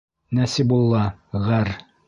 Насибулла 0.37 1.03
ғәр. 1.47 1.75